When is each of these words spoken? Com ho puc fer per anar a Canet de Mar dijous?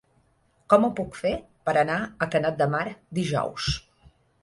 Com 0.73 0.87
ho 0.87 0.89
puc 0.99 1.19
fer 1.19 1.35
per 1.69 1.77
anar 1.83 1.99
a 2.27 2.31
Canet 2.37 2.61
de 2.65 2.71
Mar 2.75 2.85
dijous? 3.23 3.73